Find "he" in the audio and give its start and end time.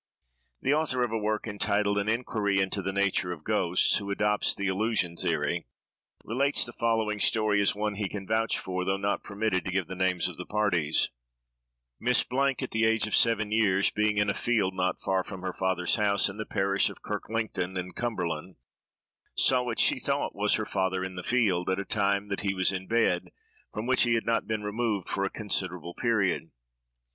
7.93-8.09, 22.41-22.55, 24.01-24.15